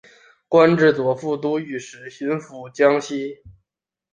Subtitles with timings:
[0.47, 3.43] 官至左副都御史巡抚江西。